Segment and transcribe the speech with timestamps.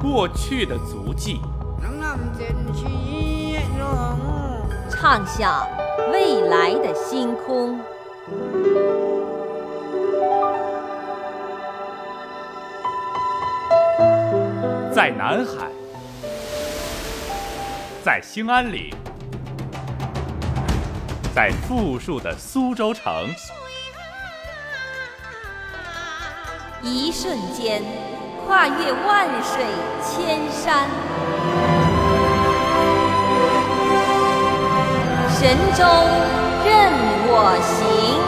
[0.00, 1.40] 过去的足迹，
[4.88, 5.66] 唱响
[6.12, 7.80] 未来的星空。
[14.94, 15.68] 在南海，
[18.04, 18.94] 在兴安岭，
[21.34, 23.28] 在富庶的苏州城，
[26.82, 27.82] 一瞬间
[28.48, 29.62] 跨越万水
[30.02, 30.88] 千山，
[35.28, 35.84] 神州
[36.64, 36.90] 任
[37.28, 38.27] 我行。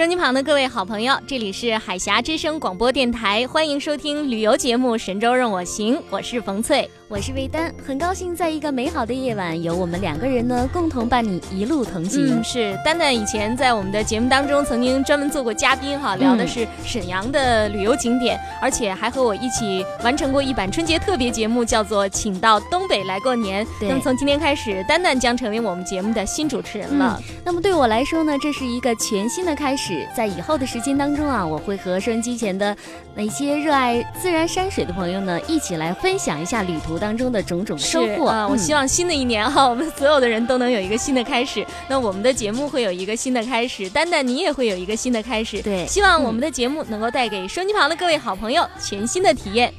[0.00, 6.88] 收音旁的各位好朋友，这里是海峡之声广播电台，欢迎收听旅游节目《神州任我行》，我是冯翠。
[7.10, 12.38] 我是魏丹，很高兴在一个美好的夜晚，有我们两个人呢共同伴你一路同行。
[12.38, 23.66] 嗯，是丹丹以前在我们的节目当中曾经专门做过嘉宾哈，聊的是沈阳的旅游景点，而且还和我一起完成过一版春节特别节目，叫做《请到东北来过年》。
[23.80, 27.20] 那么从今天开始，丹丹将成为我们节目的新主持人了。
[27.44, 32.76] 那么对我来说呢，这是一个全新的开始，在以后的时间当中啊，我会和收音机前的
[33.16, 37.76] 那些热爱自然山水的朋友呢，一起来分享一下旅途当中的种种。
[37.78, 38.46] 收获啊！
[38.46, 41.66] 我希望新的一年哈，我们所有的人都能有一个新的开始。
[41.88, 45.62] 那我们的节目会有一个新的开始，丹丹你也会有一个新的开始。
[45.62, 49.72] 对，希望我们的节目能够带给收音机旁的各位好朋友全新的体验。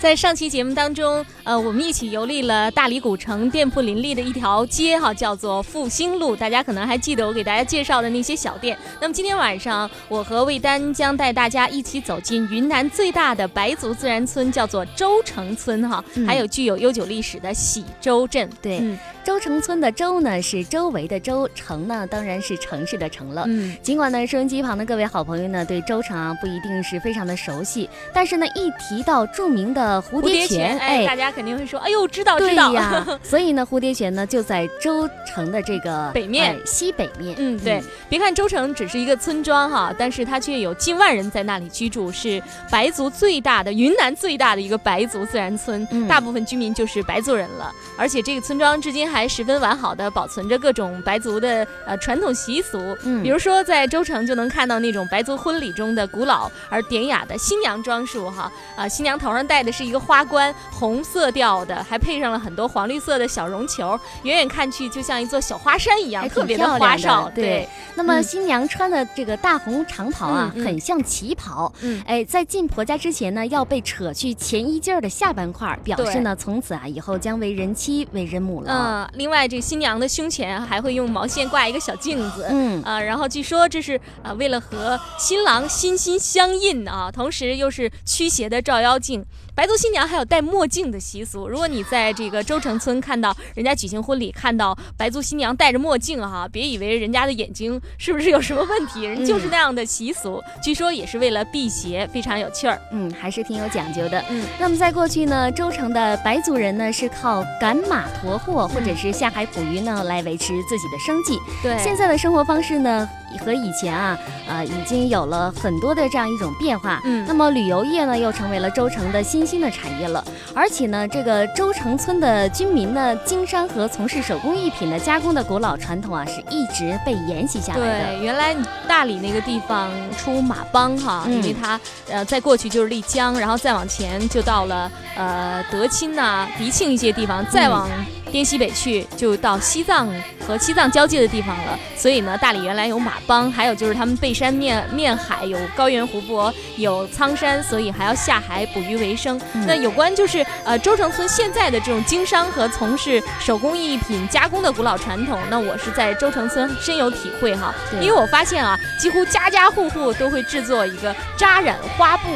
[0.00, 6.34] 在上期节目当中，呃，我们一起游历了大理古城，店铺林立的一条街哈，叫做复兴路。
[6.34, 8.78] 大家可能还记得我给大家介绍的那些小店。
[8.98, 18.48] 那么今天晚上，我和魏丹将带大家一起走进云南最大的白族自然村，叫做周城村哈，还有具有悠久历史的喜洲镇。
[18.62, 18.80] 对。
[19.22, 23.44] 周城村的周呢是周围的周，城呢当然是城市的城了。
[23.46, 33.06] 嗯，尽管呢收音机旁的各位好朋友呢对周城啊不一定是非常的熟悉，但是呢一提到著名的蝴蝶泉，哎，大家肯定会说，哎呦，知道知道呀。
[33.22, 37.34] 所以呢蝴蝶泉呢就在周城的这个北面西北面。
[37.38, 37.82] 嗯，对。
[38.08, 49.09] 别看周城只是一个村庄哈，但是它却有近万人在那里居住，是白族最大的云南最大的一个白族自然村，大部分居民就是白族人了，而且这个村庄至今。
[49.10, 67.30] 还十分完好的保存着各种白族的呃传统习俗，嗯，比如说在州城就能看到那种白族婚礼中的古老而典雅的新娘装束哈，啊，新娘头上戴的是一个花冠，红色调的，还配上了很多黄绿色的小绒球，远远看去就像一座小花山一样，特别的花哨。
[67.34, 78.99] 对，那么新娘穿的这个大红长袍啊，很像旗袍，嗯，哎，在进婆家之前呢，要被扯去前衣襟的下半块，表示呢从此啊以后将为人妻为人母了。
[79.14, 89.24] 另外，这个新娘的胸前还会用毛线挂一个小镜子，嗯啊，然后据说这是啊为了和新郎心心相印啊，同时又是驱邪的照妖镜。
[89.54, 91.48] 白族新娘还有戴墨镜的习俗。
[91.48, 100.42] 如果你在这个周城村看到人家举行婚礼，看到白族新娘戴着墨镜哈，别以为人家的眼睛是不是有什么问题，人就是那样的习俗。
[100.62, 102.80] 据说也是为了辟邪，非常有趣儿。
[102.92, 104.24] 嗯，还是挺有讲究的。
[104.30, 111.38] 嗯，那么在过去呢，周城的白族人呢是靠赶马驮货或者是下海捕鱼呢来维持自己的生计。
[111.62, 114.18] 对，现在的生活方式呢和以前啊，
[114.48, 116.98] 呃，已经有了很多的这样一种变化。
[117.04, 119.50] 嗯，那么旅游业呢又成为了州城的新。
[119.50, 120.24] 兴的产业了，
[120.54, 128.12] 而且呢，这个州城村的居民呢，经商和从事手工艺品的加工的古老传统啊，是一直被沿袭下来的。
[128.12, 128.54] 对，原来
[128.86, 137.88] 大理那个地方出马帮哈，因为它呃，再过去就是丽江，然后再往前就到了呃德钦呐、迪庆一些地方，再往
[138.30, 140.08] 滇西北去就到西藏。
[140.46, 149.40] 和西藏交界的地方了，所以呢，大理原来有马帮，还有就是他们背山面面海，有高原湖泊，有苍山，所以还要下海捕鱼为生。
[149.64, 162.28] 那有关就是呃周城村现在的这种经商和从事手工艺品加工的古老传统，那我是在周城村深有体会哈，因为我发现啊，几乎家家户户都会制作一个扎染花布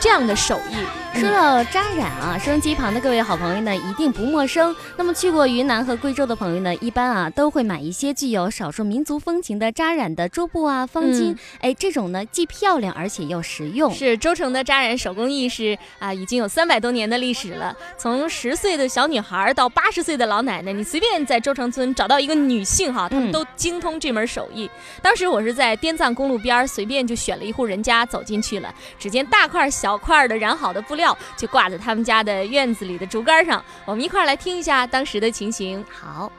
[0.00, 0.76] 这样的手艺。
[1.14, 4.74] 说到扎染啊，收音机旁的各位好朋友呢，一定不陌生。
[4.96, 11.36] 那么去过云南和贵州的朋友呢，一般啊都会买一些具有少数民族风情的扎染的桌布啊、方巾。
[11.60, 13.92] 哎，这种呢既漂亮而且又实用。
[13.92, 17.74] 是周城的扎染手工艺是啊，已经有三百多年的历史了。
[17.96, 24.70] 从十岁的小女孩到八十岁的老奶奶，你随便在周城村找到一个女性哈，她们都精通这门手艺。
[25.02, 31.16] 当时我是在滇藏公路边随便就选了一户人家走进去了，只见大块小块的染好的布料。
[31.34, 35.82] 就挂在他们家的院子里的竹竿上，我们一块来听一下当时的情形。
[35.88, 36.30] 好，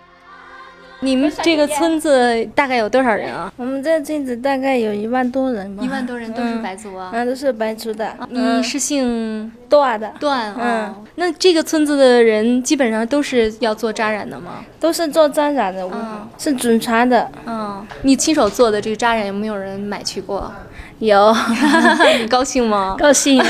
[1.01, 3.51] 你们这个村子大概有多少人啊？
[3.55, 5.83] 我们这村子大概有一万多人吧。
[5.83, 7.09] 一万多人都是白族啊？
[7.13, 8.13] 嗯，都是白族的。
[8.29, 10.11] 你是姓段的？
[10.19, 10.53] 段。
[10.59, 14.65] 嗯，那这个村子的人基本上都是要做扎染的吗？
[14.79, 15.89] 都是做扎染的，
[16.37, 17.29] 是祖传的。
[17.45, 20.51] 嗯，你亲手做的这个扎染有没有人买去过？
[20.99, 21.33] 有，
[22.19, 22.95] 你高兴吗？
[22.99, 23.41] 高兴。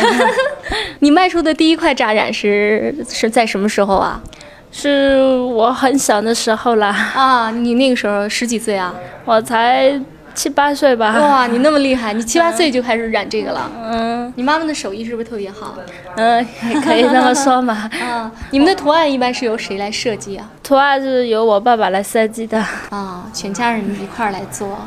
[1.00, 4.22] 你卖出的第一块扎染是是在什么时候啊？
[4.72, 6.90] 是我很小的时候啦。
[7.16, 8.94] 啊，你那个时候十几岁啊？
[9.26, 10.00] 我才
[10.34, 11.20] 七八岁吧。
[11.20, 13.70] 哇，你那么厉害，你七八岁就开始染这个了。
[13.92, 14.34] 嗯。
[14.36, 15.76] 你妈妈的手艺是不是特别好？
[16.16, 16.46] 嗯，
[16.84, 17.90] 可以这么说嘛。
[18.00, 20.50] 啊，你们的图案一般是由谁来设计啊？
[20.64, 22.60] 图案是由我爸爸来设计的。
[22.90, 24.78] 啊，全家人一块儿来做。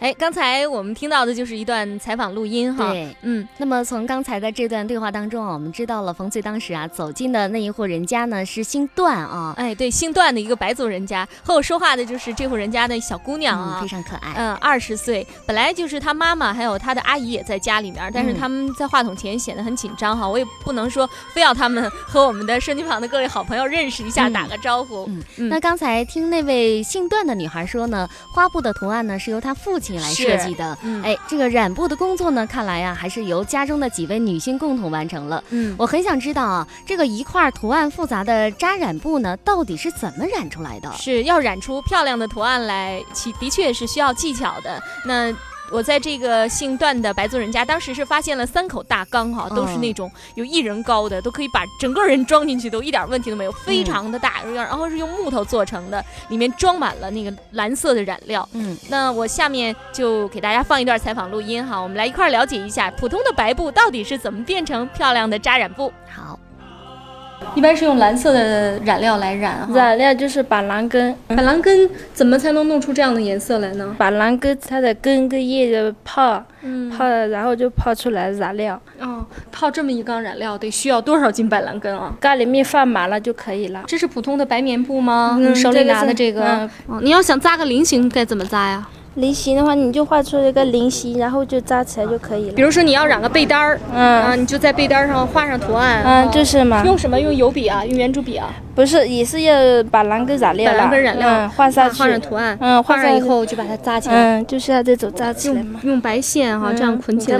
[0.00, 2.90] 哎，刚才我们听到的就是一段采访录音哈。
[2.90, 25.04] 对，嗯，那么从刚才的这段对话当中啊，我们知道了冯翠当时啊走进的那一户人家呢是姓段啊，哎，对，姓段的一个白族人家，和我说话的就是这户人家的小姑娘啊，非常可爱，嗯，二十岁，本来就是她妈妈还有她的阿姨也在家里面，但是他们在话筒前显得很紧张哈，我也不能说非要他们和我们的摄机旁的各位好朋友认识一下，打个招呼。
[25.36, 29.89] 嗯，那刚才听那位姓段的女孩说呢，花布的图案呢是由她父亲。
[29.98, 35.42] 来设计的，哎，这个染布的工作呢，看来呀，还是由家中的几位女性共同完成了。
[35.50, 40.92] 嗯，我很想知道啊，这个一块图案复杂的扎染布呢，到底是怎么染出来的？
[40.96, 44.82] 是要染出漂亮的图案来，其的确是需要技巧的。
[45.04, 45.34] 那。
[45.70, 58.46] 我在这个姓段的白族人家，当时是发现了三口大缸哈，都是那种有一人高的，都可以把整个人装进去，都一点问题都没有，非常的大，然后是用木头做成的，里面装满了那个蓝色的染料。
[58.52, 65.92] 嗯，那我下面就给大家放一段采访录音哈，我们来一块了解一下普通的白布到底是怎么变成漂亮的扎染布。
[66.12, 66.38] 好。
[67.54, 71.14] 一般是用蓝色的染料来染，染料就是板蓝根。
[71.28, 73.94] 板蓝根怎么才能弄出这样的颜色来呢？
[73.98, 76.44] 板蓝根它的根跟叶的泡，
[76.96, 78.80] 泡然后就泡出来染料。
[79.00, 82.14] 哦，泡这么一缸染料得需要多少斤板蓝根啊？
[82.20, 83.82] 缸里面放满了就可以了。
[83.86, 85.36] 这是普通的白棉布吗？
[85.40, 86.68] 你手里拿的这个，
[87.00, 88.86] 你要想扎个菱形该怎么扎呀？
[89.20, 92.54] 菱形的话，你就画出一个菱形，然后就扎起来就可以了。
[92.54, 96.82] 比如说你要染个被单儿，嗯，你就在被单上画上图案，嗯，就是嘛。
[96.84, 97.20] 用什么？
[97.20, 97.84] 用油笔啊？
[97.84, 98.48] 用圆珠笔啊？
[98.80, 99.54] 不是，也是要
[99.90, 105.78] 把蓝根染料，把蓝根染料画上去，画上图案，嗯，画上以后就把它扎起来，嗯，就是要这种扎起来嘛。
[105.82, 107.38] 用白线哈，这样捆起来。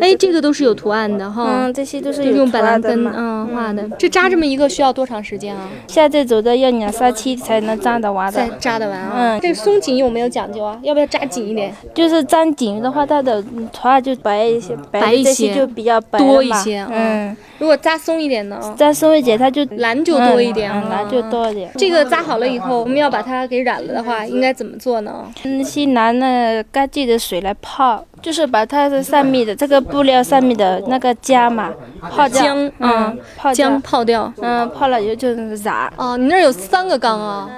[0.00, 3.86] 哎，这个都是有图案的哈，嗯，这些都是用白蓝根嗯画的。
[3.98, 5.68] 这扎这么一个需要多长时间啊？
[5.86, 9.12] 像这种的要两三天才能扎得完的，才扎得完啊。
[9.14, 10.78] 嗯，这松紧有没有讲究啊？
[10.82, 11.70] 要不要扎紧一点？
[11.94, 16.86] 就是扎紧的话，它的图案就白一些，白一些就比较白多一些。
[16.90, 18.58] 嗯，如果扎松一点呢？
[18.78, 21.70] 扎松一点，它就蓝就多一点，蓝就多一点。
[21.76, 25.24] 这个扎好了以后，我们要把它给染了的话，应该怎么做呢？
[25.44, 32.42] 嗯，先拿那干净的水来泡，就是把它的上面的这个布料上面的那个浆嘛，泡掉。
[32.42, 34.32] 浆，嗯，泡浆泡掉。
[34.40, 35.28] 嗯，泡了以后就
[35.64, 35.92] 染。
[35.96, 37.48] 哦，你那有三个缸啊？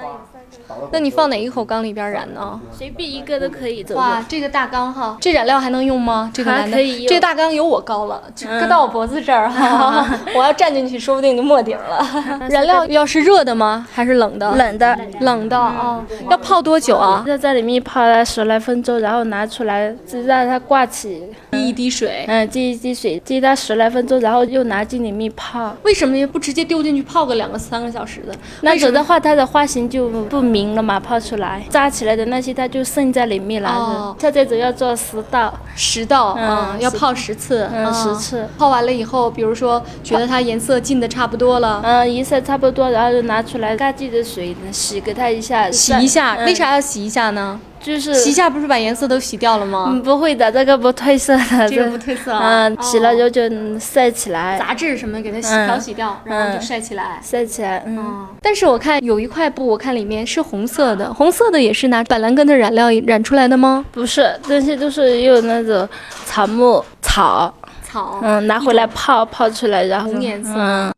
[0.91, 2.59] 那你放哪一口缸里边染呢？
[2.71, 3.85] 随便一个都可以。
[3.93, 6.31] 哇，这个大缸哈，这染料还能用吗？
[6.33, 7.07] 这个可以用。
[7.07, 8.21] 这个大缸有我高了，
[8.59, 12.05] 搁到我脖子这儿哈， 我要站进去，说不定就没顶了。
[12.49, 13.85] 染料要是热的吗？
[13.91, 14.55] 还是冷的？
[14.55, 16.03] 冷的，冷的啊。
[16.29, 17.23] 要泡多久啊？
[17.27, 21.23] 要在里面泡了十来分钟，然后拿出来，就让它挂起。
[21.51, 25.75] 滴一滴水，嗯，滴一滴水，滴它十来分钟，然后又拿进里面泡。
[25.83, 28.33] 为什么不直接丢进去泡个两个三个小时的？
[28.61, 33.69] 那样的话，它的花型就不明了嘛，泡出来扎起来的那些它就渗在里面了。
[33.69, 38.47] 哦，它这种要做十道，十道，嗯，要泡十次，嗯，十次。
[38.57, 46.35] 泡完了以后，比如说觉得它颜色浸的差不多了，嗯，颜色差不多，然后就拿出来干净的水洗给它一下，洗一下。
[46.45, 47.59] 为啥要洗一下呢？
[47.83, 49.87] 就是洗一下，不是把颜色都洗掉了吗？
[49.89, 52.31] 嗯，不会的，这个不褪色的， 这个不褪色。
[52.33, 53.41] 嗯，洗了之后就
[53.79, 57.83] 晒起来，杂质什么给它洗漂洗掉，然后就晒起来，晒起来。
[57.87, 58.27] 嗯。
[58.41, 63.85] 但是我看有一块布，我看里面是红色的，红色的也是拿板蓝根的染料染出来的吗？
[63.91, 65.87] 不是，这些都是用那种
[66.25, 70.51] 草木草草，嗯，拿回来泡泡出来，然后红颜色。
[70.55, 70.91] 嗯。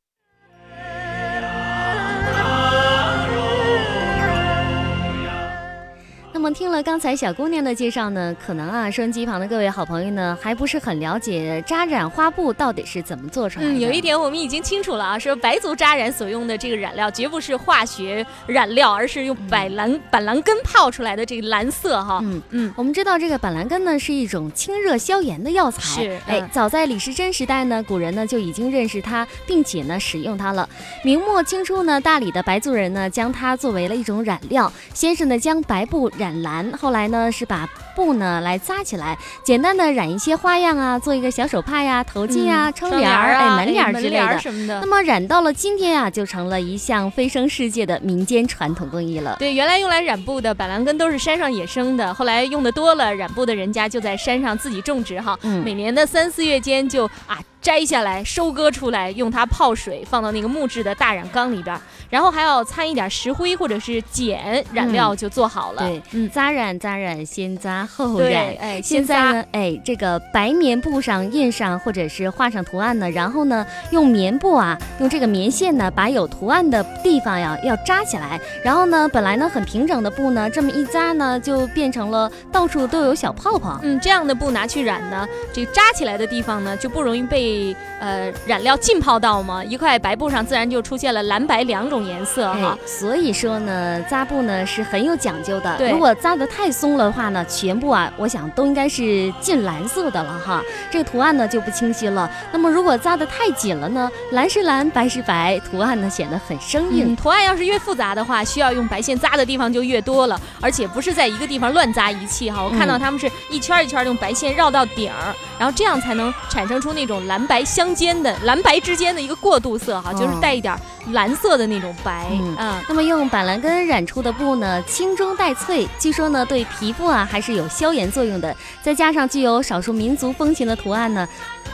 [6.54, 13.72] 听了刚才小姑娘的介绍呢，可能啊，收音机旁的各位好朋友呢，还不是很了解扎染花布到底是怎么做出来的。
[13.72, 22.20] 嗯，有一点我们已经清楚了啊，说白族扎染所用的这个染料绝不是化学染料，而是用板蓝板蓝根泡出来的这个蓝色哈。
[22.22, 25.82] 嗯嗯，我们知道这个板蓝根呢是一种清热消炎的药材。
[25.82, 30.70] 是，哎，早在李时珍时代呢，古人呢就已经认识它，并且呢使用它了。
[31.04, 37.04] 明末清初呢，大理的白族人呢将它作为了一种染料，先是呢将白布染蓝，后来。
[37.14, 44.80] 呢是把布呢来扎起来，简单的染一些花样啊，做一个小手帕呀、头巾啊、窗帘儿、哎门帘之类的什么的。
[44.80, 49.36] 那么染到了今天啊，就成了一项飞升世界的民间传统工艺了。
[49.38, 55.38] 对，原来用来染布的板蓝根都是山上野生的，后来用的多了，染布的人家就在山上自己种植哈。
[55.44, 57.38] 嗯，每年的三四月间就啊。
[57.64, 61.80] 摘下来，收割出来，用它泡水，放到那个木质的大染缸里边，
[62.10, 65.82] 然后还要掺一点石灰或者是碱染料就做好了。
[65.82, 68.54] 对，嗯，扎染扎染，先扎后染。
[68.60, 83.80] 哎，现在呢，哎，这个白棉布上印上或者是画上图案呢，然后呢，用棉布啊，用这个棉线呢，把有图案的地方呀要扎起来，然后呢，本来呢很平整的布呢，这么一扎呢，就变成了到处都有小泡泡。
[83.84, 87.53] 嗯，这样的布拿去染呢，这个扎起来的地方呢就不容易被。
[88.00, 89.64] 呃，染料浸泡到吗？
[89.64, 92.78] 一块白布上自然就出现了蓝白两种颜色哈。
[92.86, 95.78] 所以说呢，扎布呢是很有讲究的。
[95.78, 100.62] 对，如果扎得太松了的话呢，全部啊，我想都应该是近蓝色的了哈。
[100.92, 102.30] 这个图案呢就不清晰了。
[102.52, 107.16] 那么如果扎得太紧了呢，蓝是蓝，白是白，图案呢显得很生硬。
[107.16, 112.64] 图案要是越复杂的话，需要用白线扎的地方就越多了，而且不是在一个地方乱扎一气哈。
[112.64, 117.94] 我看到他们是一圈一圈用白线绕到顶儿，然后这样才能产生出那种蓝白相。
[117.94, 120.76] 间的蓝白之间的一个过渡色哈，就是带一点
[121.12, 122.28] 蓝色的那种白。
[122.58, 128.56] 嗯，那么用板蓝根染出的布呢，青中带翠，据说呢对皮肤啊还是有消炎作用的。
[128.82, 131.30] 再加上具有少数民族风情的图案呢，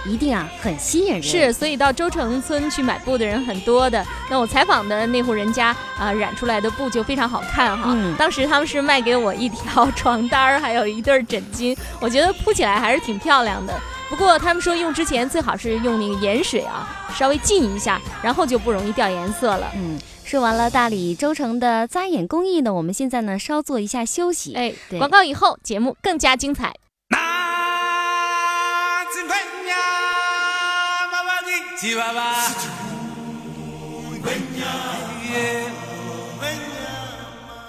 [0.06, 1.24] 一定啊很吸引人。
[1.24, 4.06] 是，所以到周城村去买布的人很多的。
[4.30, 7.92] 那我采访的那户人家啊，染出来的布就非常好看哈。
[7.94, 13.74] 嗯，当时他们是卖给我一条床单儿，还有一对枕巾，我觉得铺起来还是挺漂亮的。
[14.10, 19.72] 不过他们说用之前最好是用那个盐水啊，稍微浸一下，然后就不容易掉颜色了。
[19.76, 24.56] 嗯，说完了大理州城的扎眼工艺呢，我们现在呢稍做一下休息。
[24.56, 26.74] 哎，广告以后节目更加精彩。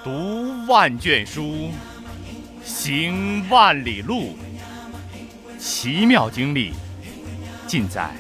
[0.02, 1.70] 读万卷书，
[2.64, 4.34] 行万里路。
[5.60, 6.72] 奇妙经历，
[7.66, 8.10] 尽在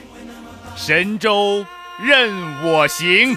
[0.76, 1.64] 神州
[1.98, 2.30] 任
[2.62, 3.34] 我行。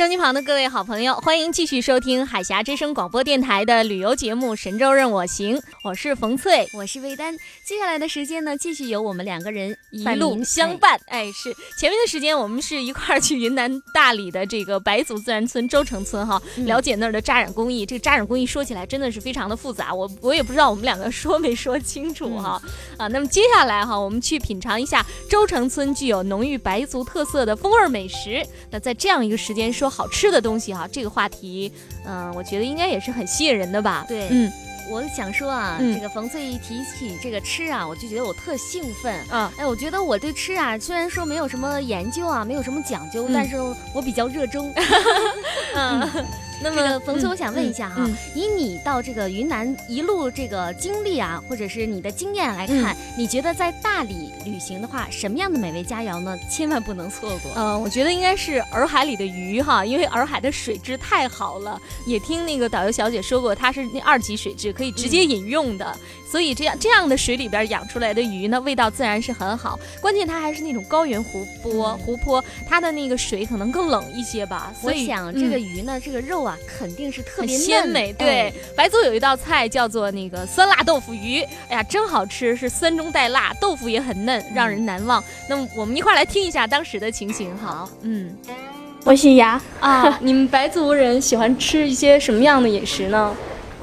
[0.00, 7.36] 收音机旁的各位好朋友，欢迎继续收听海峡之声广播电台的旅游节目《神州任我行》，我是冯翠，我是魏丹。
[7.66, 10.98] 接下来的时间呢，继续由我们两个人一路相伴。
[11.08, 17.84] 哎，是前面的时间，我们是一块儿去云南大理的这个白族自然村周城村哈，了解那儿的扎染工艺。
[17.84, 22.58] 这个扎染工艺说起来真的是非常的复杂，我我也不知道我们两个说没说清楚哈。
[22.96, 28.42] 啊，那么接下来哈，我们去品尝一下周城村具有浓郁白族特色的风味美食。
[28.70, 29.89] 那在这样一个时间说。
[29.90, 31.72] 好吃的东西哈，这个话题，
[32.06, 34.04] 嗯，我觉得应该也是很吸引人的吧？
[34.08, 34.50] 对，嗯，
[34.90, 35.94] 我想说啊，嗯。
[35.94, 39.14] 这个冯翠一提起这个吃啊，我就觉得我特兴奋。
[39.30, 43.32] 嗯，哎，我觉得我对吃啊，虽然说没有什么研究啊，没有什么讲究，嗯。
[43.34, 43.56] 但是
[43.92, 44.72] 我比较热衷。
[45.74, 46.08] 嗯，
[46.62, 48.14] 那这么个冯翠，我想问一下哈，嗯。
[48.34, 56.38] 以你到这个云南一路这个经历啊，或者是你的经验来嗯看，你觉得在大理旅行的话，什么样的美味佳肴呢？
[56.50, 57.52] 千万不能错过。
[57.56, 65.96] 嗯，我觉得应该是洱海里的鱼哈，因为洱海的水质太好了，也听那个导游小姐说过，它是那二级水质，可以直接饮用的，
[66.30, 69.80] 所以这样这样的水里边养出来的鱼呢，味道自然是很好。
[70.00, 75.70] 关键它还是那种高原湖泊，湖泊它的那个水可能更冷一些吧，所我以想这个嗯。
[75.70, 78.12] 鱼呢，这个肉啊，肯定是特别鲜美。
[78.12, 85.22] 对哎，白族有一道菜叫做那个酸辣豆腐鱼，哎呀，真好吃，是酸中带辣，豆腐也很嫩，让人难忘。
[85.48, 87.88] 那么我们一块儿来听一下当时的情形好。
[88.02, 88.36] 嗯。
[89.04, 93.34] 我姓牙，啊， 你们白族人喜欢吃一些什么样的饮食呢？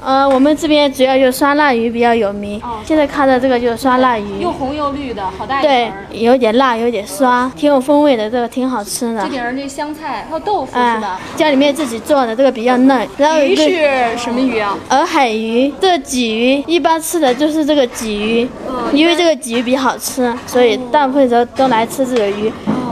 [0.04, 2.60] 呃，我们这边主要就是酸辣鱼比较有名。
[2.62, 9.28] 哦现在看到这个就是酸辣鱼，又红又绿的，好大一对有点辣，有点酸，挺有风味的，这个挺好吃的这。
[9.28, 13.06] 顶上这香菜，还有豆腐是哎吧？，家里面自己做的，这个比较嫩。
[13.18, 14.76] 然后鱼是什么鱼啊？
[14.88, 22.50] 洱海鱼，这个鲫鱼一般吃的就是这个鲫鱼，哦因为这个鲫鱼比较好吃，所以大部分时候都来吃这个鱼。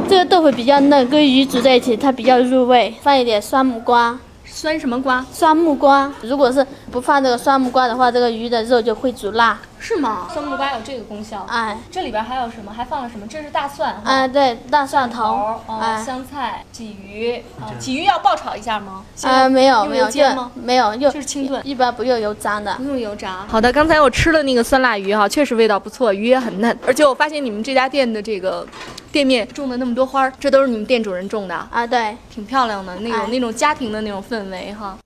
[0.09, 2.95] 这个豆腐比较嫩，跟鱼煮在一起，它比较入味。
[3.03, 4.17] 放一点酸木瓜，
[4.57, 5.23] 酸什么瓜？
[5.31, 9.59] 酸木瓜，如果是不放这个酸木瓜的话，这个鱼的肉就会煮辣。
[9.79, 10.27] 是吗？
[10.33, 11.45] 酸木瓜有这个功效。
[11.47, 12.73] 哎这里边还有什么？
[12.73, 13.27] 还放了什么？
[13.27, 14.01] 这是大蒜哈。
[14.07, 19.05] 哎，对，大蒜头头，，哦，哎，香菜、鲫鱼，啊，鲫鱼要爆炒一下吗？
[19.25, 20.51] 啊，没有没有，就油煎吗？
[20.55, 22.85] 没有，就就是清炖一般不用油炸的不。
[22.85, 23.45] 用油炸。
[23.47, 28.67] 好的，刚才我吃了那个酸辣鱼哈，确实味道不错，鱼也很嫩，而且我发现你们这家店的这个
[29.16, 34.99] 店面种的那么多花儿，这都是你们店主人种的，啊，对，挺漂亮的，那种、哎那种家庭的那种氛围哈。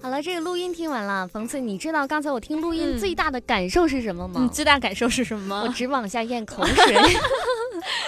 [0.00, 4.34] 好了，这个录音听完了，冯翠，你知道刚才我听录音嗯最大的感受是什么吗？
[4.36, 5.72] 嗯，最大感受是什么我么？
[5.74, 6.94] 直往下咽口 水。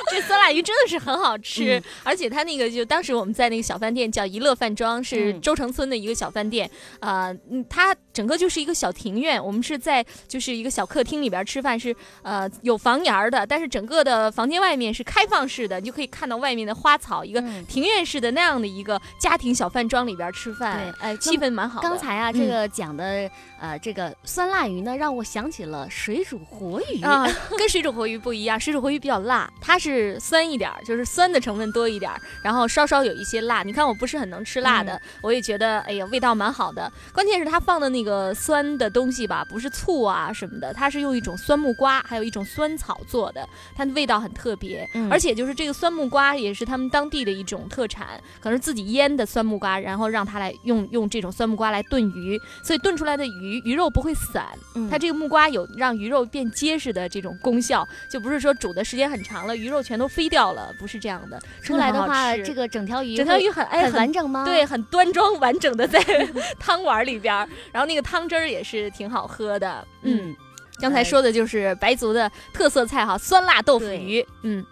[0.08, 21.86] 这酸辣鱼真的是很好吃，嗯而且它那个就当时我们在那个小饭店叫一乐饭庄，是嗯周城村的一个小饭店，啊，嗯它整个就是一个小庭院，我们是在就是一个小客厅里边吃饭，是呃有房檐儿的，但是整个的房间外面是开放式的，你就可以看到外面的花草，一个嗯庭院式的那样的一个家庭小饭庄里边吃饭对，哎，气氛蛮好的。
[21.86, 27.02] 刚才啊，嗯这个讲的呃，这个酸辣鱼呢，让我想起了水煮活鱼。
[27.02, 27.26] 啊，
[27.58, 33.62] 跟水煮活鱼不一样，水煮活鱼比较辣，它是酸一点儿，就是酸的成分多一点儿，然后稍稍有一些辣。
[33.62, 36.90] 你看我不是很能吃辣的，嗯我也觉得哎呀味道蛮好的。
[37.12, 44.88] 关键是它放的那个酸的东西吧，不是醋啊什么的，它是用一种酸木瓜，还有一种酸草做的，它的味道很特别。
[44.94, 54.46] 嗯而且就是这个酸木瓜也是他们当地的一种特产，可能是自己腌的酸木瓜，然后让它来用用这种酸木瓜来炖鱼，所以炖出来的鱼鱼鱼肉不会散。
[54.74, 61.40] 嗯它这个木瓜有让鱼肉变结实的这种功效，就不是说煮的时间很长了，鱼肉全都飞掉了，不是这样的。
[61.62, 64.44] 出来的话，这个整条鱼整条鱼很哎很完整吗？
[64.44, 66.02] 对，很端庄完整的在
[66.58, 69.86] 汤碗里边儿，然后那个汤汁儿也是挺好喝的。
[70.02, 70.36] 嗯，嗯。
[70.78, 74.22] 刚才说的就是白族的特色菜哈，酸辣豆腐鱼。
[74.42, 74.62] 嗯，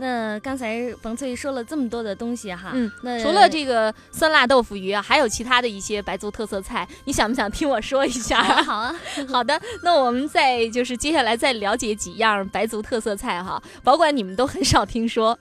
[0.00, 8.42] 那刚才冯翠说了这么多的东西哈，嗯，那除了这个酸辣豆腐鱼啊，还有其他的一些白族特色菜，你想不想听我说一下？
[8.42, 8.96] 好啊好啊，
[9.28, 15.38] 好的，那我们再就是接下来再了解几样白族特色菜哈，保管你们都很少听说。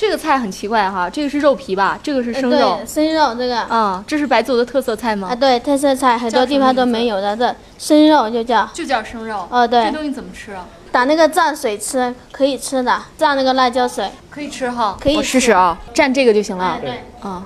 [0.00, 2.00] 这个菜很奇怪哈，这个是肉皮吧？
[2.02, 5.36] 这个是呃对，生肉这个啊，这是白族的特色菜吗啊，吗？
[5.36, 9.46] 对，特色菜很多地方都没有的，这生肉就叫就叫生肉。
[9.50, 10.64] 哦，对，这东西怎么吃啊？
[10.90, 16.64] 打那个蘸水吃，可以吃的，蘸那个辣椒水，可以吃哈，可以我试试啊，蘸这个就行了。
[16.64, 17.44] 哎，对，啊，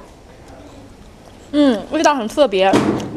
[1.51, 2.73] 嗯，味道很特别。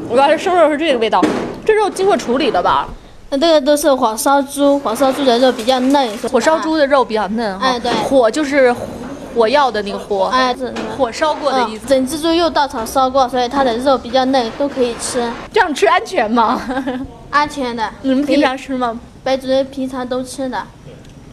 [0.08, 1.24] 我要是生肉是这个味道，
[1.64, 2.88] 这肉经过处理的吧？
[3.30, 7.68] 那这个都是火烧猪，火烧猪的肉比较嫩，火烧猪的肉比较嫩哈。
[7.68, 8.74] 哎对火就是
[9.38, 11.86] 火药的那个火，哎，这火烧过的意思。
[11.86, 16.60] 嗯整只猪用稻草烧过，所以它的肉比较嫩，都可以吃，这样吃安全吗？
[17.30, 17.88] 安全的。
[18.02, 18.98] 你们平常吃吗？
[19.22, 20.66] 白主任平常都吃的，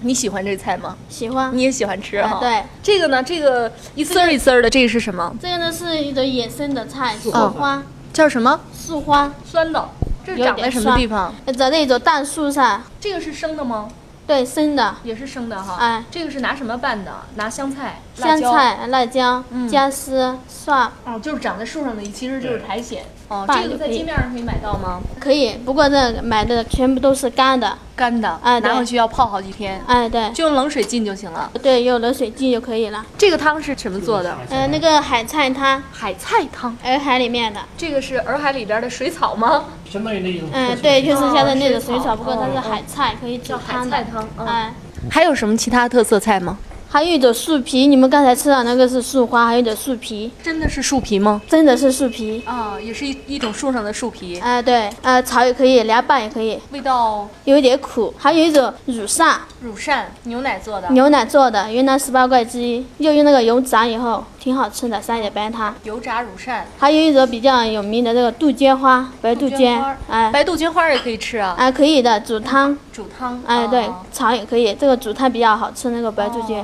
[0.02, 0.96] 你喜欢这菜吗？
[1.10, 1.50] 喜欢。
[1.58, 2.38] 你也喜欢吃哈？。
[2.38, 5.36] 哎对，这个呢，这个一丝儿一丝儿的，这个是什么？
[5.42, 7.82] 这个呢是一种野生的菜，树哦花，
[8.14, 8.60] 叫什么？
[8.74, 9.90] 树花，酸的。
[10.26, 11.34] 这是长在什么地方？
[11.58, 13.88] 长在一种大树上，这个是生的吗？
[14.28, 15.78] 对，生的，也是生的哈。
[15.80, 17.12] 哎这个是拿什么拌的？
[17.36, 18.54] 拿香菜、辣香。
[18.54, 23.00] 菜、辣椒嗯、姜丝、蒜，哦，就是长在树上的，其实就是苔藓。
[23.28, 25.02] 哦，这个在街面上可以买到吗？
[25.20, 27.78] 可以，不过这买的全部都是干的。
[27.96, 29.82] 干的，哎，拿回去要泡好几天。
[29.88, 31.50] 哎，对，就用冷水浸就行了。
[31.64, 33.06] 对，用冷水浸就可以了。
[33.18, 34.38] 这个汤是什么做的？
[34.50, 35.82] 呃，那个海菜汤。
[35.92, 37.60] 海菜汤，洱海里面的。
[37.78, 39.64] 这个是洱海里边的水草吗？
[39.90, 40.50] 相当于那种。
[40.52, 43.58] 嗯，对，就是相当于那种水草，不过它是海菜，可以叫。
[43.58, 44.74] 海菜汤，哎。
[45.10, 46.58] 还有什么其他特色菜吗？
[46.96, 51.42] 还有一种树皮，你们刚才吃的那个是树花，还有一种树皮，真的是树皮吗？
[51.46, 54.40] 真的是树皮啊，也是一一种树上的树皮。
[54.40, 58.14] 哎，对，呃，炒也可以，凉拌也可以，味道有一点苦。
[58.18, 65.76] 还有一种乳扇，乳扇牛奶做的，牛奶做的，云南十八怪之一，又用那个油炸以后，挺好吃的，三点白汤。
[65.84, 66.66] 油炸乳扇。
[66.78, 71.56] 还有一种比较有名的这个杜鹃花，白杜鹃，哎，白杜鹃花也可以吃啊。
[71.58, 72.78] 哎，可以的，煮汤。
[72.96, 73.38] 煮汤。
[73.46, 76.56] 哎，对，炒也可以，这个煮汤比较好吃，那个白煮鸡。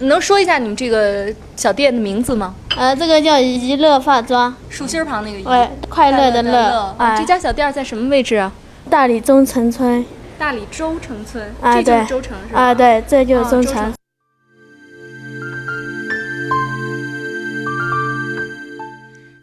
[0.00, 2.52] 你能说一下你们这个小店的名字吗？
[2.76, 6.94] 呃，这个叫怡乐化妆，竖心旁那个怡，快乐的乐。
[6.98, 8.50] 啊，这家小店在什么位置啊？
[8.90, 10.04] 大理中城村。
[10.36, 11.54] 大理周城村。
[11.60, 12.04] 啊，对。
[12.06, 12.60] 周城是吧？
[12.60, 13.92] 啊，对，这就是周城。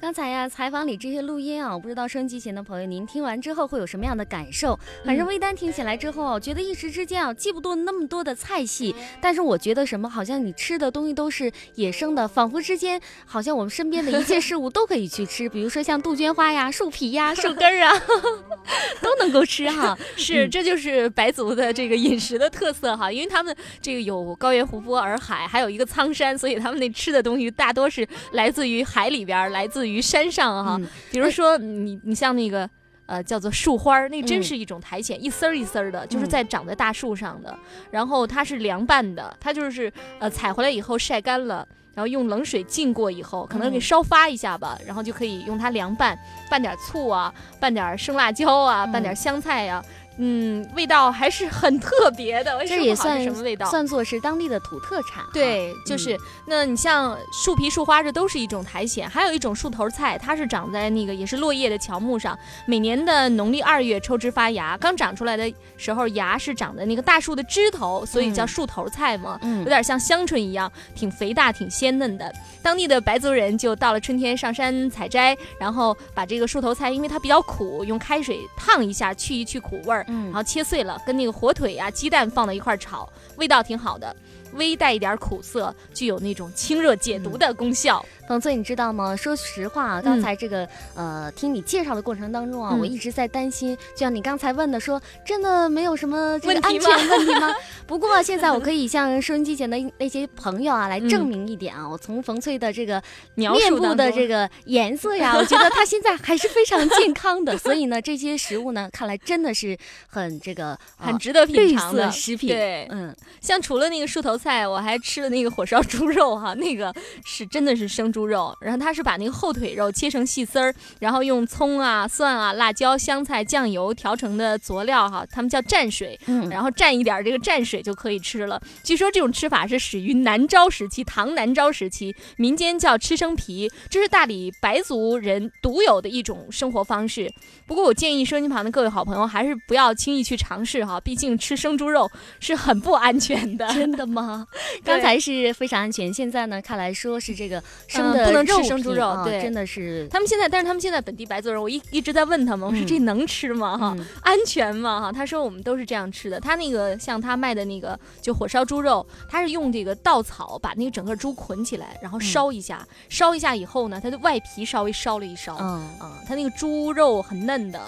[0.05, 4.79] 刚才呀，采访里这些录音啊，我不知道收音机前的朋友您听完之后会有什么样的感受。
[5.03, 17.99] 反正微单听起来之后，觉得一时之间啊记不住那么多的菜系，但是我觉得什么好像你吃的东西都是野生的，仿佛之间好像我们身边的一切事物都可以去吃，比如说像杜鹃花呀、树皮呀、树根儿啊，
[19.01, 19.97] 都能够吃哈。
[20.17, 29.94] 是，这就是白族的这个饮食的特色哈，因为他们这个有高原湖泊、洱海，还有一个苍山，所以他们那吃的东西大多是来自于海里边，来自于。
[29.95, 30.79] 于山上哈，
[31.11, 32.69] 比如说你你像那个
[33.05, 37.57] 呃叫做树花儿，那真是一种苔藓，一丝儿一丝儿的，就是在长在大树上的。
[37.89, 46.17] 然后它是凉拌的，它就是呃采回来以后晒干了，然后用冷水浸过以后，可能给烧发一下吧，然后就可以用它凉拌，
[46.49, 49.83] 拌点醋啊，拌点生辣椒啊，拌点香菜呀。
[50.17, 52.65] 嗯，味道还是很特别的。
[52.65, 53.69] 这也算什么味道？
[53.69, 55.23] 算作是当地的土特产。
[55.33, 59.09] 对，就是那你像树皮、树花，这都是一种苔藓。
[59.09, 62.37] 还有一种树头菜，它是长在那个也是落叶的乔木上。
[62.65, 69.37] 每年的农历二月抽枝发芽，刚长出来的时候，芽是长在那个大树的枝头，所以叫树头菜嘛。
[69.41, 72.33] 嗯，有点像香椿一样，挺肥大、挺鲜嫩的。
[72.61, 80.04] 当地的白族人就到了春天上山采摘，然后把这个树头菜，因为它比较苦，用开水烫一下，去一去苦味儿。
[80.07, 84.15] 嗯，然后切碎了，跟那个火腿呀、鸡蛋放到一块儿炒，味道挺好的。
[84.53, 88.05] 微带一点苦涩，具有那种清热解毒的功效。
[88.27, 89.15] 冯翠，你知道吗？
[89.15, 97.53] 说实话，刚才这个呃，听你介绍的过程当中啊，我一直在担心，就像你刚才问的，说真的没有什么这个安全问题吗？
[97.85, 103.01] 不过现在我可以向收音机前的那些朋友啊来证明一点啊，我从冯翠的这个
[103.35, 107.55] 面部的这个颜色呀，我觉得她现在还是非常健康的。
[107.55, 112.49] 所以呢，这些食物呢，看来真的是很这个很值得品尝的食品。
[112.49, 116.91] 对，嗯，像除了那个树头菜，我还吃了那个火烧猪肉哈，那个
[117.23, 118.14] 是真的是生。
[118.15, 128.61] 猪肉，然后他是把那个后腿肉切成细丝儿，然后用葱啊、蒜啊、辣椒、香菜、酱油调成的佐料哈，他们叫蘸水，嗯，然后蘸一点这个蘸水就可以吃了。
[128.83, 137.29] 据说这种吃法是始于南诏时期，唐南诏时期，民间叫吃生皮，这是大理白族人独有的一种生活方式。
[137.67, 143.67] 不过我建议收音旁的各位好朋友还是不要轻易去尝试哈，毕竟吃生猪肉是很不安全的。
[143.73, 144.47] 真的吗？
[144.85, 148.04] 刚才是非常安全，现在呢，看来说是这个生。
[148.13, 153.77] 不能吃生猪肉，对，真的是他们现在，但是他们现在本地白族人，我一一直在问他们，我说这能吃吗？
[153.77, 155.01] 哈，安全吗？
[155.01, 156.39] 哈，他说我们都是这样吃的。
[156.39, 167.79] 他那个像他卖的那个就火烧猪肉，他是用这个稻草把那个整个猪捆起来，然后烧一下，烧一下以后呢，它的外皮稍微烧了一烧，嗯嗯，它那个猪肉很嫩的。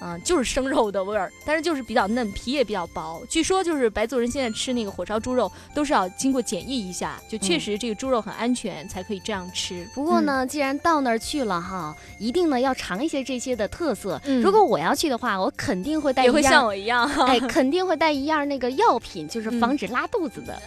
[0.00, 3.22] 嗯，就是生肉的味儿，但是就是比较嫩，皮也比较薄。
[3.28, 9.88] 据说就是白族人现在吃那个火烧猪肉，都是要经过检疫一下，就确实这个猪肉很安全，才可以这样吃。
[9.94, 14.20] 不过呢，既然到那儿去了哈，一定呢要尝一些这些的特色。
[14.42, 20.62] 如果我要去的话，我肯定会带，也会像我一样，哎， 肯定会带一样那个药品，就是防止拉肚子的。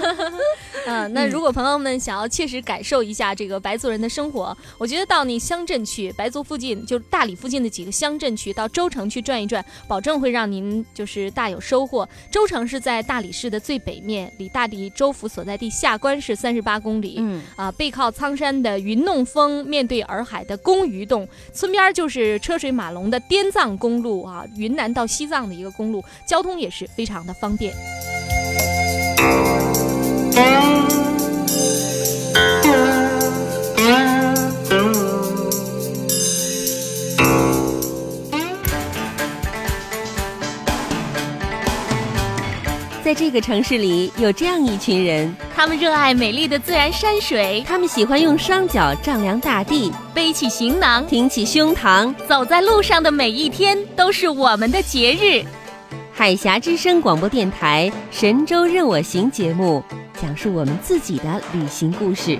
[0.86, 8.66] 嗯，那如果朋友们想要切实感受一下这个白族人的生活，我觉得到那乡镇去，白族附近，就是大理附近的几个乡镇去，到。
[8.76, 12.06] 州城去转一转，保证会让您就是大有收获。
[12.30, 17.16] 州城是在大理市的最北面，离大理州府所在地下关市三十八公里。
[17.18, 27.72] 嗯啊，背靠苍山的云弄峰，面对洱海的公鱼洞，村边就是车水马龙的滇藏公路啊，云南到西藏的一个公路，交通也是非常的方便。
[43.06, 55.44] 在这个城市里有这样一群人，他们热爱美丽的自然山水，他们喜欢用双脚丈量大地，背起行囊，挺起胸膛，走在路上的每一天都是我们的节日。
[56.12, 59.80] 海峡之声广播电台《神州任我行》节目，
[60.20, 62.36] 讲述我们自己的旅行故事。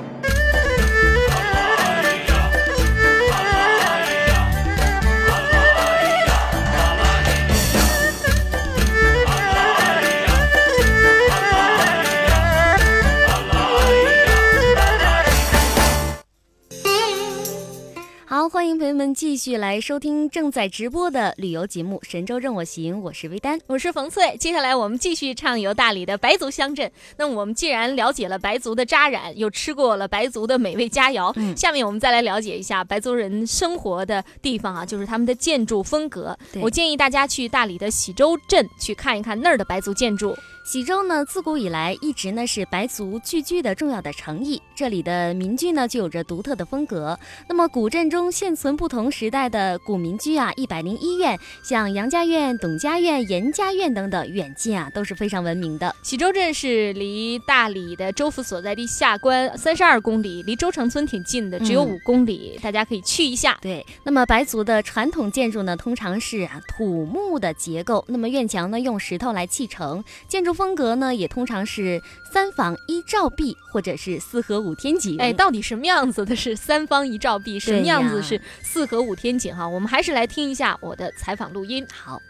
[18.87, 24.37] 朋友们继续来收听正在直播的旅游节目《神州任我行》，我是微丹，我是冯翠。
[24.37, 26.88] 接下来我们继续畅游大理的白族乡镇。
[27.16, 36.38] 那我们既然了解了白族的扎染，又吃过了白族的美味佳肴，嗯，下面我们再来了解一下白族人生活的地方啊，就是他们的建筑风格。
[36.62, 40.33] 我建议大家去大理的喜洲镇去看一看那儿的白族建筑。
[40.64, 47.16] 喜洲呢，自古以来一直呢是白族聚居的重要的城邑，这里的民居呢就有着独特的风格。
[47.49, 55.94] 那么古镇中现存不同时代的古民居啊，一百零一院，像杨家院、董家院、严家院等等，远近啊都是非常闻名的。
[56.02, 63.56] 喜洲镇是离大理的州府所在地下关三十二公里，离州城村挺近的，只有五公里，大家可以去一下。
[63.62, 70.56] 对，那么白族的传统建筑呢，通常是啊土木的结构，那么院墙呢用石头来砌成，建筑。
[70.56, 72.00] 风格呢，也通常是
[72.32, 75.18] 三房一照壁，或者是四合五天井。
[75.18, 79.55] 哎，到底什么样子的是三方一照壁，什么样子是四合五天井？
[79.55, 81.87] 哈，我们还是来听一下我的采访录音。
[81.94, 82.20] 好，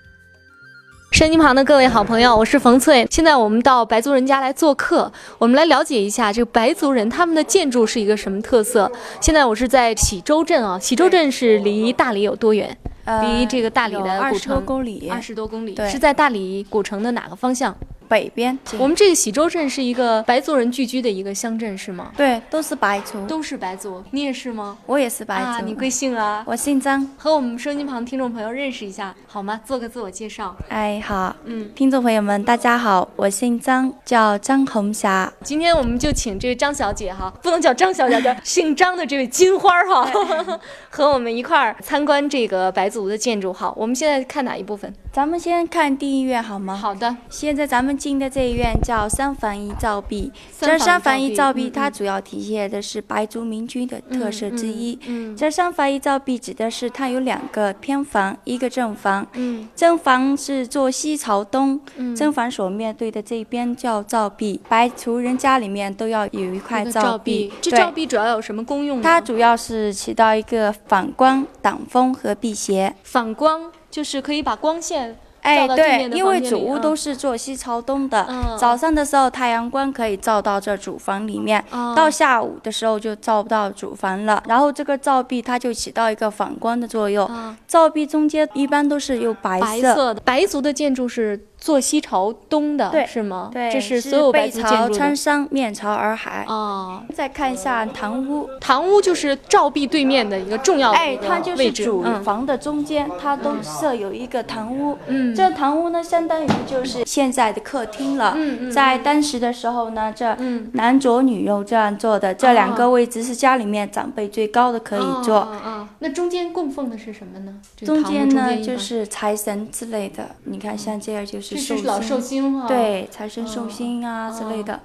[1.10, 3.08] 身机旁的各位好朋友，我是冯翠。
[3.10, 8.92] 现在我们到白族人家来做客，我们来了解一下这个白族人他们的建筑是一个什么特色。
[9.18, 12.76] 现在我是在喜洲镇啊，喜洲镇是离大理有多远？
[13.22, 17.74] 离这个大理的古城二十多公里，二十多公里，是在大理古城的哪个方向？
[18.08, 22.12] 北边，我们这个喜洲镇是一个白族人聚居的一个乡镇，是吗？
[22.16, 24.02] 对，都是白族，都是白族。
[24.10, 24.78] 你也是吗？
[24.86, 25.64] 我也是白族。
[25.64, 26.42] 你贵姓啊？
[26.46, 27.08] 我姓张。
[27.16, 29.60] 和我们收音旁听众朋友认识一下好吗？
[29.64, 30.56] 做个自我介绍。
[30.68, 35.32] 哎，好，嗯，听众朋友们，大家好，我姓张，叫张红霞。
[35.42, 40.10] 今天我们就请这位张小姐哈，不能叫张小姐，叫 姓张的这位金花哈，
[40.90, 43.52] 和我们一块儿参观这个白族的建筑。
[43.52, 44.92] 好，我们现在看哪一部分？
[45.12, 46.76] 咱们先看第一院好吗？
[46.76, 47.16] 好的。
[47.30, 50.30] 现在咱们进的这一院叫三房一照壁。
[50.60, 54.98] 这三房一照壁，它主要体现的是白族民居的特色之一。
[55.06, 55.36] 嗯。
[55.36, 59.26] 这三房一照壁指的是它有两个偏房，一个正房。
[59.34, 59.68] 嗯。
[59.74, 61.80] 正房是坐西朝东。
[61.96, 62.14] 嗯。
[62.14, 64.60] 正房所面对的这边叫照壁。
[64.68, 67.52] 白族人家里面都要有一块照壁。
[67.60, 69.00] 这照壁主要有什么功用？
[69.02, 72.94] 它主要是起到一个反光、挡风和辟邪。
[73.02, 73.72] 反光。
[73.88, 75.16] 就是可以把光线。
[75.46, 78.26] 哎，对，因为主屋都是坐西朝东的，
[78.58, 84.42] 早上的时候太阳光可以照到这主房里面，到下午的时候就照不到主房了。
[84.48, 87.30] 然后这个照壁它就起到一个反光的作用，
[87.68, 90.20] 照壁中间一般都是用白色的。
[90.24, 91.46] 白族的建筑是。
[91.58, 93.50] 坐西朝东的是吗？
[93.52, 96.44] 对，这是所有背朝穿山，面朝洱海。
[96.46, 104.96] 哦，再看一下堂屋，堂屋就是照壁对面的一个重要的哎，它就是主房的中间，它都设有一个堂屋。
[105.06, 108.34] 嗯，这堂屋呢，相当于就是现在的客厅了。
[108.36, 110.36] 嗯嗯，在当时的时候呢，这
[110.74, 115.38] 男左女右这样坐的，这两个位置是家里面长辈最高的可以坐。
[115.38, 117.54] 啊，那中间供奉的是什么呢？
[117.78, 120.28] 中间呢就是财神之类的。
[120.44, 121.45] 你看，像这样就是。
[121.54, 124.80] 是老寿星哈，对，财神寿星啊之类的。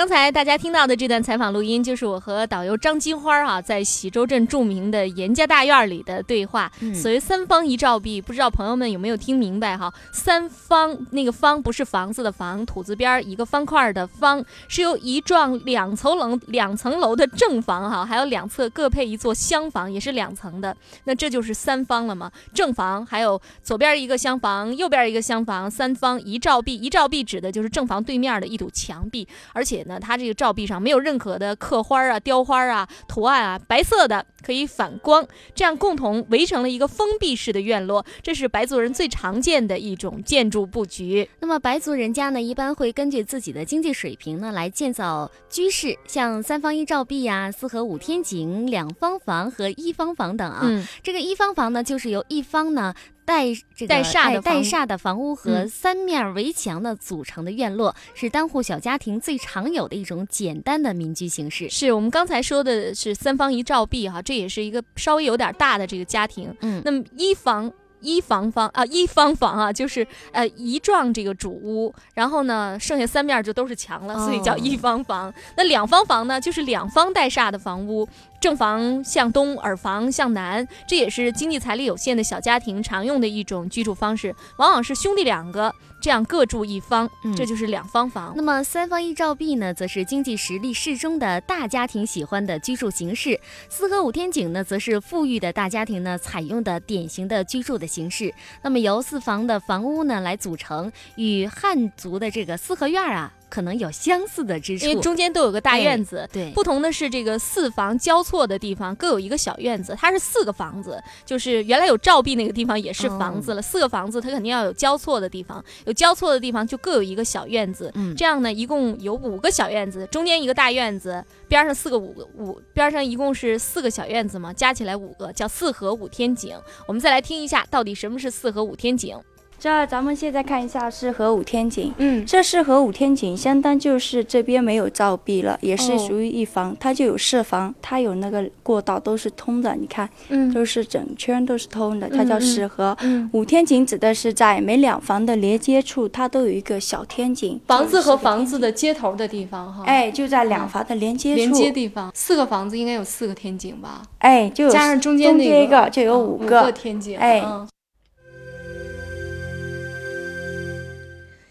[0.00, 6.72] 刚才大家听到的这段采访录音，就是我和导游张金花啊，在喜洲镇著名的严家大院里的对话。
[6.94, 9.92] 所谓三方一照壁，不知道朋友们有没有听明白哈？
[10.10, 20.74] 三方那个方不是房子的房，土字边一个方块的方，是由一幢两层楼两层楼的正房哈，还有两侧各配一座厢房，也是两层的。
[21.04, 22.32] 那这就是三方了吗？
[22.54, 26.74] 正房还有左边一个厢房，右边一个厢房，三方一照壁。
[26.74, 29.86] 一照壁指的就是正房对面的一堵墙壁，而且。
[29.90, 38.04] 那它这个照壁上没有任何的刻花啊、雕花啊、图案啊，白色的可以反光，这样共同围成了一个封闭式的院落。
[38.22, 41.28] 这是白族人最常见的一种建筑布局。
[41.40, 50.60] 那么白族人家呢，一般会根据自己的经济水平呢来建造居室，像三方一照壁呀、四合五天井、两方房和一方房等啊。
[50.64, 52.94] 嗯，这个一方房呢，就是由一方呢。
[53.22, 61.70] 带这个带煞的带煞的房屋和三面围墙的组成的院落，是单户小家庭最常有的一种简单的民居形式。
[61.70, 66.54] 是我们刚才说的是三方一照壁哈，这也是一个稍微有点大的这个家庭。
[66.60, 67.72] 嗯，那么一房。
[68.02, 75.30] 一房房啊，一方房啊，就是呃一幢这个主屋，然后呢，剩下三面就都是墙了，所以叫一方房。
[75.54, 78.08] 那两方房呢，就是两方带煞的房屋，
[78.40, 85.72] 正房向东，耳房向南，这也是经济财力有限的小家庭常用的一种居住方式，往往是兄弟两个。
[86.02, 88.32] 这样各住一方，这就是两方房。
[88.34, 93.38] 那么三房一照壁呢，则是经济实力适中的大家庭喜欢的居住形式。
[93.68, 98.32] 四合五天井呢，则是富裕的大家庭呢采用的典型的居住的形式。
[98.62, 103.30] 那么由四房的房屋呢来组成，与汉族的这个四合院啊。
[103.50, 106.26] 可能有相似的之处，因为中间都有个大院子。
[106.32, 113.60] 对，不同的是这个四房交错的地方各有一个小院子，它是四个房子，就是原来有照壁那个地方也是房子了。
[113.60, 117.90] 四个房子它肯定要有交错的地方，有交错的地方就各有一个小院子。
[117.94, 126.56] 嗯，这样呢，一共有五个小院子，中间一个大院子，边上四个五个五，边上一共是四个小院子嘛，加起来五个，叫四合五天井。
[126.86, 129.18] 我们再来听一下，到底什么是四合五天井？
[129.60, 142.96] 这咱们现在看一下四合五天井，嗯，这四合五天井相当就是这边没有照壁了，也是属于一房，它就有四房，它有那个过道都是通的，你看，嗯，都是整圈都是通的，它叫四合。
[143.32, 154.00] 五天井指的是在每两房的连接处，它都有一个小天井，房子和房子的接头的地方哈，哎，就在两房的连接处，连接地方，四个房子应该有四个天井吧？
[154.20, 156.72] 哎，就加上中间那一个就有五个。
[156.72, 157.44] 天井，哎。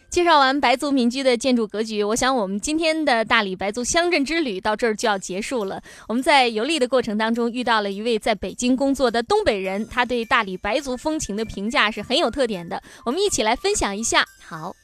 [0.09, 5.79] 介绍完白族民居的建筑格局，我想我们今天的大理白族乡镇之旅到这儿就要结束了。
[6.07, 12.81] 我们在游历的过程当中遇到了一位在北京工作的东北人，他对大理白族风情的评价是很有特点的。
[13.05, 14.25] 我们一起来分享一下。
[14.43, 14.75] 好，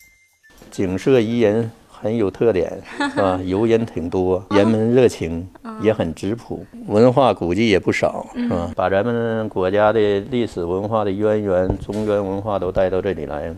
[0.70, 3.40] 景色宜人，很有特点，是吧？
[3.44, 5.48] 游人挺多，人们热情，
[5.82, 8.72] 也很质朴，文化古迹也不少，是吧？
[8.76, 13.52] 把咱们国家的历史文化的渊源、中原文化都带到这里来。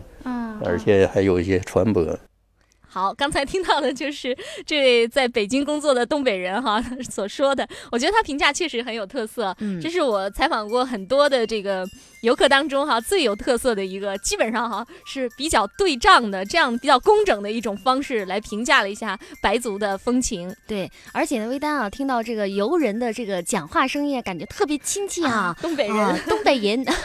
[0.64, 2.18] 而且还有一些传播。
[2.90, 9.54] 好，刚才听到的就是这位在北京工作的东北人哈所说的，我觉得他评价确实很有特色。
[9.60, 11.86] 嗯，这是我采访过很多的这个
[12.22, 20.52] 游客当中哈最有特色的一个，基本上哈是比较对仗的，这样比较工整的一种方式来评价了一下白族的风情。
[20.66, 26.82] 对，而且呢，微丹啊，听到这个游人的这个讲话声音，感觉特别亲切啊，东北人，东北人。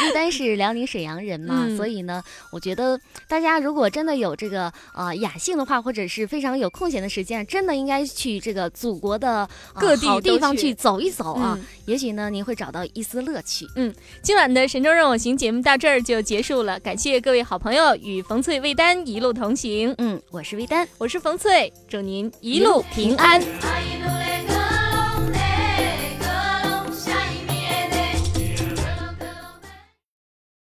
[0.00, 13.66] 魏丹是辽宁沈阳人嘛，所以呢，我觉得大家如果真的有这个呃雅兴的话，或者是非常有空闲的时间，真的应该去这个祖国的各地地方去走一走啊，也许呢您会找到一丝乐趣。
[13.76, 19.94] 嗯，今晚的神州任我行节目到这儿就结束了，感谢各位好朋友与冯翠、魏丹一路同行。
[19.98, 23.40] 嗯，我是魏丹，我是冯翠，祝您一路平安。